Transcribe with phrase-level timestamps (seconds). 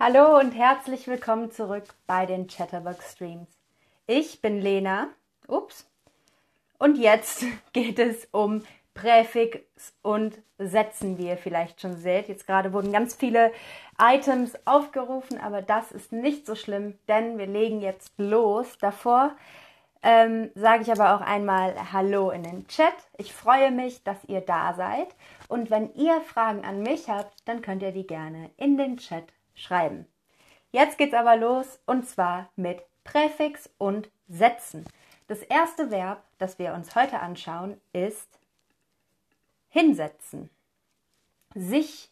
[0.00, 3.48] Hallo und herzlich willkommen zurück bei den Chatterbox Streams.
[4.06, 5.08] Ich bin Lena.
[5.48, 5.90] Ups.
[6.78, 8.62] Und jetzt geht es um
[8.94, 9.58] Präfix
[10.02, 12.28] und Sätzen, wie ihr vielleicht schon seht.
[12.28, 13.50] Jetzt gerade wurden ganz viele
[14.00, 18.78] Items aufgerufen, aber das ist nicht so schlimm, denn wir legen jetzt los.
[18.80, 19.32] Davor
[20.04, 22.94] ähm, sage ich aber auch einmal Hallo in den Chat.
[23.16, 25.08] Ich freue mich, dass ihr da seid.
[25.48, 29.24] Und wenn ihr Fragen an mich habt, dann könnt ihr die gerne in den Chat
[29.58, 30.06] schreiben.
[30.70, 34.84] Jetzt geht's aber los und zwar mit Präfix und Sätzen.
[35.26, 38.38] Das erste Verb, das wir uns heute anschauen, ist
[39.68, 40.50] hinsetzen.
[41.54, 42.10] Sich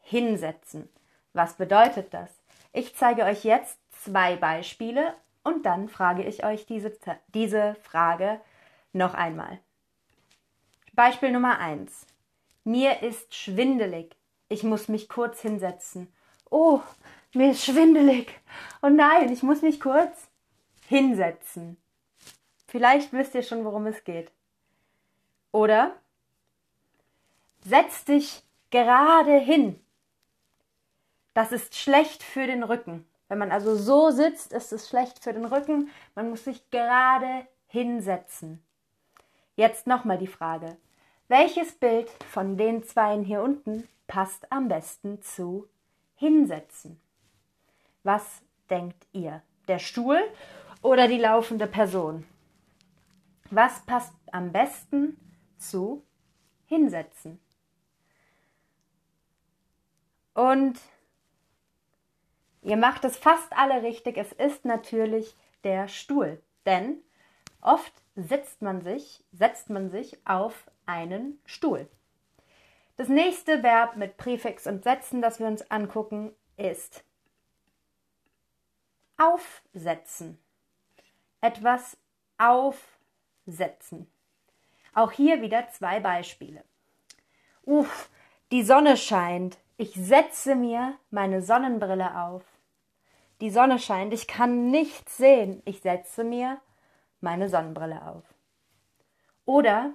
[0.00, 0.88] hinsetzen.
[1.32, 2.30] Was bedeutet das?
[2.72, 6.96] Ich zeige euch jetzt zwei Beispiele und dann frage ich euch diese,
[7.28, 8.40] diese Frage
[8.92, 9.58] noch einmal.
[10.92, 12.06] Beispiel Nummer 1.
[12.64, 14.16] Mir ist schwindelig.
[14.48, 16.12] Ich muss mich kurz hinsetzen.
[16.50, 16.80] Oh,
[17.34, 18.28] mir ist schwindelig.
[18.82, 20.28] Oh nein, ich muss mich kurz
[20.86, 21.76] hinsetzen.
[22.66, 24.30] Vielleicht wisst ihr schon, worum es geht.
[25.52, 25.96] Oder
[27.64, 29.80] setz dich gerade hin.
[31.34, 33.06] Das ist schlecht für den Rücken.
[33.28, 35.90] Wenn man also so sitzt, ist es schlecht für den Rücken.
[36.14, 38.62] Man muss sich gerade hinsetzen.
[39.56, 40.76] Jetzt nochmal die Frage.
[41.28, 45.68] Welches Bild von den zweien hier unten passt am besten zu
[46.18, 47.00] hinsetzen?
[48.02, 49.42] Was denkt ihr?
[49.66, 50.20] Der Stuhl
[50.82, 52.26] oder die laufende Person?
[53.50, 55.16] Was passt am besten
[55.56, 56.04] zu
[56.66, 57.40] hinsetzen?
[60.34, 60.78] Und
[62.68, 64.18] Ihr macht es fast alle richtig.
[64.18, 66.42] Es ist natürlich der Stuhl.
[66.66, 66.98] Denn
[67.62, 71.88] oft sitzt man sich, setzt man sich auf einen Stuhl.
[72.98, 77.04] Das nächste Verb mit Präfix und Sätzen, das wir uns angucken, ist
[79.16, 80.36] aufsetzen.
[81.40, 81.96] Etwas
[82.38, 84.10] aufsetzen.
[84.94, 86.64] Auch hier wieder zwei Beispiele.
[87.62, 88.10] Uff,
[88.50, 89.58] die Sonne scheint.
[89.76, 92.42] Ich setze mir meine Sonnenbrille auf.
[93.40, 95.62] Die Sonne scheint, ich kann nichts sehen.
[95.66, 96.60] Ich setze mir
[97.20, 98.24] meine Sonnenbrille auf.
[99.44, 99.92] Oder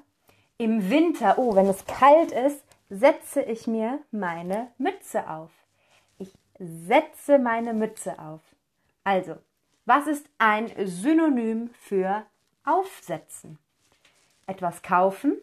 [0.57, 5.51] im Winter, oh, wenn es kalt ist, setze ich mir meine Mütze auf.
[6.19, 8.41] Ich setze meine Mütze auf.
[9.03, 9.37] Also,
[9.85, 12.25] was ist ein Synonym für
[12.63, 13.57] aufsetzen?
[14.45, 15.37] Etwas kaufen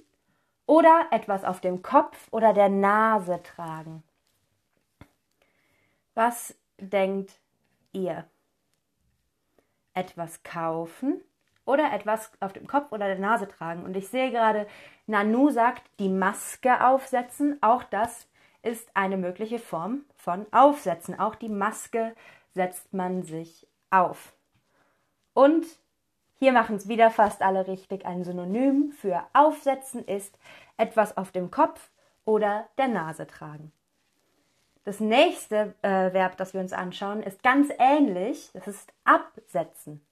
[0.66, 4.04] oder etwas auf dem Kopf oder der Nase tragen.
[6.14, 7.40] Was denkt
[7.92, 8.26] ihr
[9.92, 11.20] etwas kaufen
[11.70, 13.84] oder etwas auf dem Kopf oder der Nase tragen.
[13.84, 14.66] Und ich sehe gerade,
[15.06, 17.58] Nanu sagt, die Maske aufsetzen.
[17.62, 18.26] Auch das
[18.62, 21.18] ist eine mögliche Form von aufsetzen.
[21.18, 22.14] Auch die Maske
[22.54, 24.32] setzt man sich auf.
[25.32, 25.64] Und
[26.40, 28.04] hier machen es wieder fast alle richtig.
[28.04, 30.36] Ein Synonym für aufsetzen ist
[30.76, 31.90] etwas auf dem Kopf
[32.24, 33.70] oder der Nase tragen.
[34.82, 38.50] Das nächste äh, Verb, das wir uns anschauen, ist ganz ähnlich.
[38.54, 40.04] Das ist absetzen.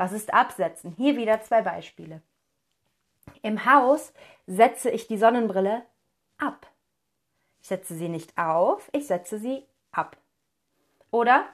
[0.00, 0.94] Was ist absetzen?
[0.96, 2.22] Hier wieder zwei Beispiele.
[3.42, 4.14] Im Haus
[4.46, 5.82] setze ich die Sonnenbrille
[6.38, 6.66] ab.
[7.60, 9.62] Ich setze sie nicht auf, ich setze sie
[9.92, 10.16] ab.
[11.10, 11.44] Oder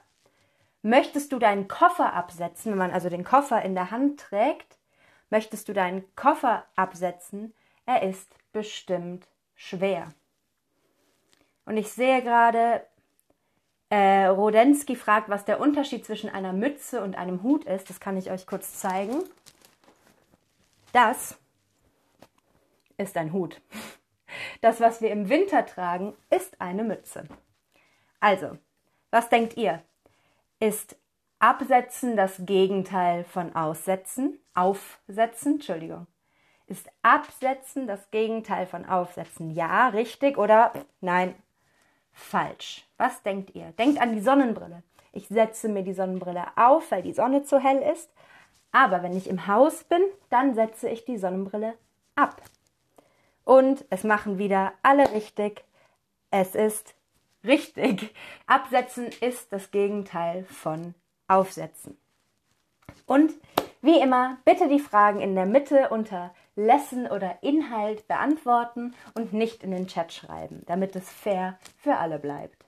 [0.81, 4.77] möchtest du deinen Koffer absetzen, wenn man also den Koffer in der Hand trägt,
[5.29, 7.53] möchtest du deinen Koffer absetzen,
[7.85, 10.13] er ist bestimmt schwer.
[11.65, 12.87] Und ich sehe gerade,
[13.89, 17.89] äh, Rodensky fragt, was der Unterschied zwischen einer Mütze und einem Hut ist.
[17.89, 19.23] Das kann ich euch kurz zeigen.
[20.91, 21.37] Das
[22.97, 23.61] ist ein Hut.
[24.61, 27.25] Das, was wir im Winter tragen, ist eine Mütze.
[28.19, 28.57] Also,
[29.11, 29.81] was denkt ihr?
[30.59, 30.97] Ist
[31.39, 34.39] Absetzen das Gegenteil von Aussetzen?
[34.53, 36.07] Aufsetzen, Entschuldigung.
[36.65, 39.51] Ist Absetzen das Gegenteil von Aufsetzen?
[39.51, 41.35] Ja, richtig oder nein,
[42.17, 42.85] falsch.
[42.97, 43.71] Was denkt ihr?
[43.73, 44.83] Denkt an die Sonnenbrille.
[45.13, 48.11] Ich setze mir die Sonnenbrille auf, weil die Sonne zu hell ist.
[48.71, 51.75] Aber wenn ich im Haus bin, dann setze ich die Sonnenbrille
[52.15, 52.41] ab.
[53.43, 55.63] Und es machen wieder alle richtig.
[56.31, 56.95] Es ist
[57.45, 58.13] richtig.
[58.47, 60.93] Absetzen ist das Gegenteil von
[61.27, 61.97] aufsetzen.
[63.05, 63.33] Und
[63.81, 69.63] wie immer, bitte die Fragen in der Mitte unter Lesson oder Inhalt beantworten und nicht
[69.63, 72.65] in den Chat schreiben, damit es fair für alle bleibt.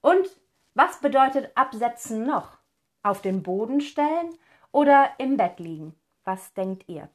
[0.00, 0.26] Und
[0.74, 2.56] was bedeutet absetzen noch?
[3.02, 4.38] Auf den Boden stellen
[4.70, 5.94] oder im Bett liegen?
[6.24, 7.08] Was denkt ihr?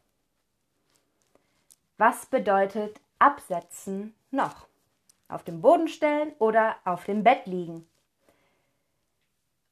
[1.98, 4.68] Was bedeutet absetzen noch?
[5.30, 7.88] Auf dem Boden stellen oder auf dem Bett liegen?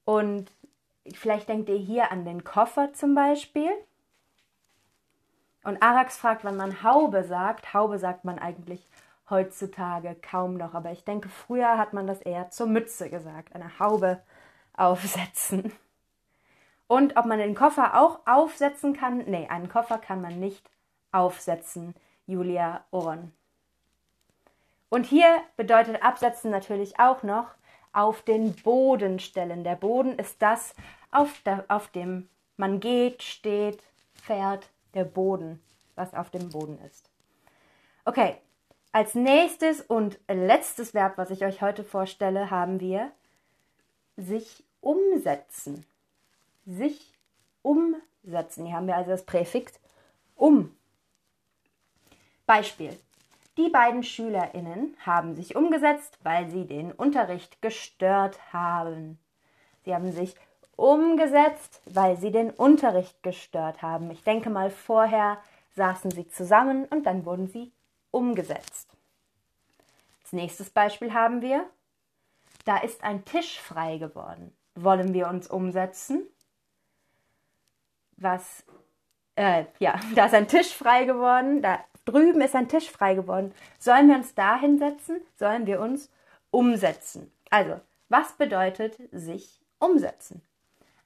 [0.05, 0.51] Und
[1.13, 3.71] vielleicht denkt ihr hier an den Koffer zum Beispiel.
[5.63, 7.73] Und Arax fragt, wann man Haube sagt.
[7.73, 8.87] Haube sagt man eigentlich
[9.29, 13.79] heutzutage kaum noch, aber ich denke, früher hat man das eher zur Mütze gesagt, eine
[13.79, 14.21] Haube
[14.75, 15.71] aufsetzen.
[16.87, 19.19] Und ob man den Koffer auch aufsetzen kann?
[19.19, 20.69] Nee, einen Koffer kann man nicht
[21.13, 23.31] aufsetzen, Julia Oron.
[24.89, 27.47] Und hier bedeutet absetzen natürlich auch noch
[27.93, 29.63] auf den Boden stellen.
[29.63, 30.75] Der Boden ist das,
[31.11, 33.81] auf, der, auf dem man geht, steht,
[34.13, 35.61] fährt, der Boden,
[35.95, 37.09] was auf dem Boden ist.
[38.05, 38.35] Okay,
[38.91, 43.11] als nächstes und letztes Verb, was ich euch heute vorstelle, haben wir
[44.17, 45.85] sich umsetzen.
[46.65, 47.13] Sich
[47.61, 48.65] umsetzen.
[48.65, 49.79] Hier haben wir also das Präfix
[50.35, 50.75] um.
[52.45, 52.99] Beispiel.
[53.57, 59.19] Die beiden Schülerinnen haben sich umgesetzt, weil sie den Unterricht gestört haben.
[59.85, 60.35] Sie haben sich
[60.81, 64.09] umgesetzt, weil sie den Unterricht gestört haben.
[64.09, 65.37] Ich denke mal, vorher
[65.75, 67.71] saßen sie zusammen und dann wurden sie
[68.09, 68.89] umgesetzt.
[70.23, 71.69] Als nächstes Beispiel haben wir,
[72.65, 74.51] da ist ein Tisch frei geworden.
[74.73, 76.23] Wollen wir uns umsetzen?
[78.17, 78.63] Was,
[79.35, 83.53] äh, ja, da ist ein Tisch frei geworden, da drüben ist ein Tisch frei geworden.
[83.77, 85.21] Sollen wir uns da hinsetzen?
[85.37, 86.09] Sollen wir uns
[86.49, 87.31] umsetzen?
[87.51, 87.79] Also,
[88.09, 90.41] was bedeutet sich umsetzen?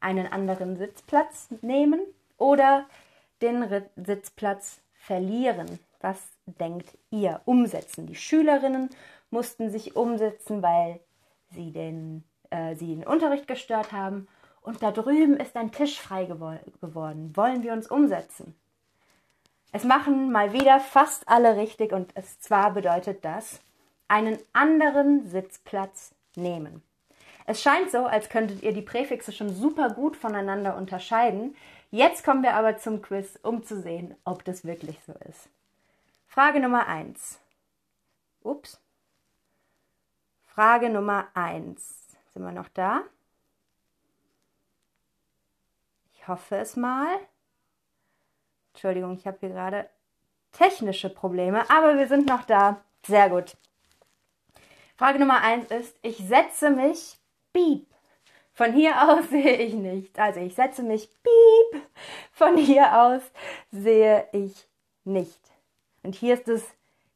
[0.05, 1.99] Einen anderen Sitzplatz nehmen
[2.37, 2.85] oder
[3.41, 3.65] den
[3.95, 5.79] Sitzplatz verlieren?
[5.99, 7.41] Was denkt ihr?
[7.45, 8.05] Umsetzen.
[8.05, 8.91] Die Schülerinnen
[9.31, 10.99] mussten sich umsetzen, weil
[11.49, 14.27] sie den, äh, sie den Unterricht gestört haben.
[14.61, 17.35] Und da drüben ist ein Tisch frei geworden.
[17.35, 18.53] Wollen wir uns umsetzen?
[19.71, 23.59] Es machen mal wieder fast alle richtig und es zwar bedeutet das,
[24.07, 26.83] einen anderen Sitzplatz nehmen.
[27.45, 31.55] Es scheint so, als könntet ihr die Präfixe schon super gut voneinander unterscheiden.
[31.91, 35.47] Jetzt kommen wir aber zum Quiz, um zu sehen, ob das wirklich so ist.
[36.27, 37.39] Frage Nummer 1.
[38.41, 38.81] Ups.
[40.47, 42.17] Frage Nummer 1.
[42.33, 43.03] Sind wir noch da?
[46.13, 47.07] Ich hoffe es mal.
[48.73, 49.89] Entschuldigung, ich habe hier gerade
[50.51, 52.81] technische Probleme, aber wir sind noch da.
[53.05, 53.55] Sehr gut.
[54.97, 57.17] Frage Nummer eins ist, ich setze mich
[57.55, 57.87] piep.
[58.53, 60.19] Von hier aus sehe ich nichts.
[60.19, 61.81] Also ich setze mich piep.
[62.31, 63.21] Von hier aus
[63.71, 64.67] sehe ich
[65.03, 65.39] nicht.
[66.03, 66.63] Und hier ist es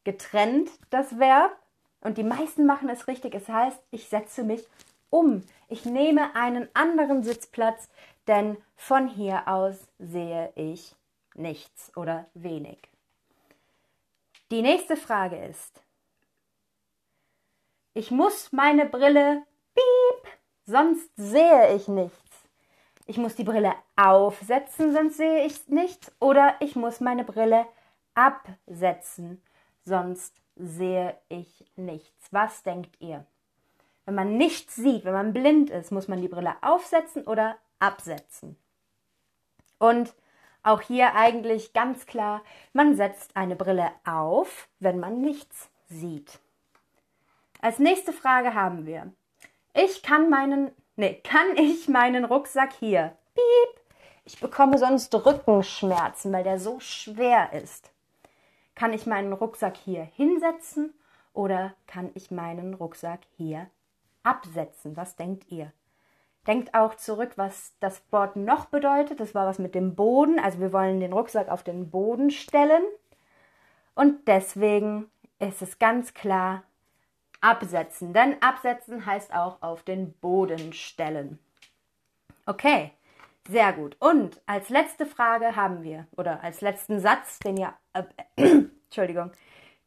[0.04, 1.56] getrennt, das Verb.
[2.02, 3.36] Und die meisten machen es richtig.
[3.36, 4.66] Es heißt, ich setze mich
[5.10, 5.44] um.
[5.68, 7.90] Ich nehme einen anderen Sitzplatz,
[8.28, 10.96] denn von hier aus sehe ich
[11.36, 12.80] nichts oder wenig.
[14.52, 15.84] Die nächste Frage ist,
[17.94, 19.44] ich muss meine Brille
[19.80, 20.32] piep,
[20.66, 22.18] sonst sehe ich nichts.
[23.06, 26.12] Ich muss die Brille aufsetzen, sonst sehe ich nichts.
[26.20, 27.66] Oder ich muss meine Brille
[28.14, 29.42] absetzen,
[29.84, 32.28] sonst sehe ich nichts.
[32.32, 33.26] Was denkt ihr?
[34.06, 38.58] Wenn man nichts sieht, wenn man blind ist, muss man die Brille aufsetzen oder absetzen.
[39.78, 40.14] Und
[40.62, 42.44] auch hier eigentlich ganz klar,
[42.74, 46.40] man setzt eine Brille auf, wenn man nichts sieht.
[47.62, 49.12] Als nächste Frage haben wir,
[49.74, 53.80] ich kann meinen, nee, kann ich meinen Rucksack hier, piep,
[54.26, 57.92] ich bekomme sonst Rückenschmerzen, weil der so schwer ist.
[58.76, 60.94] Kann ich meinen Rucksack hier hinsetzen
[61.34, 63.68] oder kann ich meinen Rucksack hier
[64.24, 64.96] absetzen?
[64.96, 65.74] Was denkt ihr?
[66.46, 69.20] Denkt auch zurück, was das Wort noch bedeutet.
[69.20, 70.40] Das war was mit dem Boden.
[70.40, 72.84] Also wir wollen den Rucksack auf den Boden stellen.
[73.96, 75.10] Und deswegen
[75.40, 76.64] ist es ganz klar
[77.42, 78.14] absetzen.
[78.14, 81.40] Denn absetzen heißt auch auf den Boden stellen.
[82.46, 82.92] Okay,
[83.48, 83.96] sehr gut.
[84.00, 88.04] Und als letzte Frage haben wir, oder als letzten Satz, den ihr, äh,
[88.86, 89.32] Entschuldigung,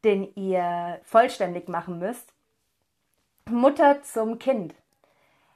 [0.04, 2.32] den ihr vollständig machen müsst.
[3.50, 4.74] Mutter zum Kind.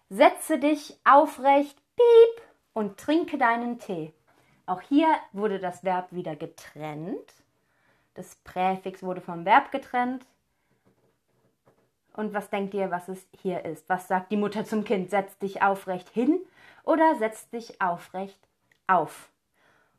[0.09, 4.13] Setze dich aufrecht, piep, und trinke deinen Tee.
[4.67, 7.33] Auch hier wurde das Verb wieder getrennt.
[8.15, 10.27] Das Präfix wurde vom Verb getrennt.
[12.17, 13.89] Und was denkt ihr, was es hier ist?
[13.89, 15.11] Was sagt die Mutter zum Kind?
[15.11, 16.41] Setz dich aufrecht hin
[16.83, 18.41] oder setz dich aufrecht
[18.87, 19.29] auf?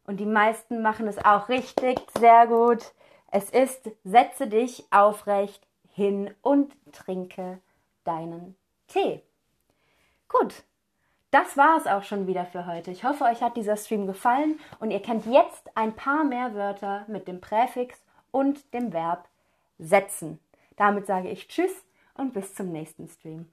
[0.06, 2.92] Und die meisten machen es auch richtig, sehr gut.
[3.30, 7.60] Es ist, setze dich aufrecht hin und trinke
[8.04, 8.56] deinen
[8.88, 9.22] Tee.
[10.30, 10.64] Gut,
[11.30, 12.90] das war es auch schon wieder für heute.
[12.90, 17.06] Ich hoffe, euch hat dieser Stream gefallen und ihr kennt jetzt ein paar mehr Wörter
[17.08, 19.28] mit dem Präfix und dem Verb
[19.78, 20.40] setzen.
[20.78, 21.87] Damit sage ich Tschüss
[22.18, 23.48] und bis zum nächsten Stream.